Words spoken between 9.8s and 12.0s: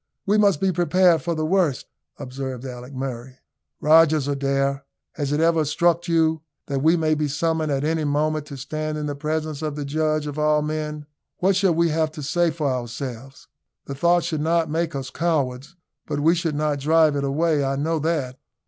Judge of all men? What shall we